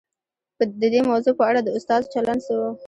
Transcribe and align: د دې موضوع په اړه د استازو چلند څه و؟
د 0.81 0.83
دې 0.93 1.01
موضوع 1.09 1.33
په 1.39 1.43
اړه 1.49 1.59
د 1.63 1.69
استازو 1.77 2.11
چلند 2.13 2.41
څه 2.45 2.53
و؟ 2.59 2.61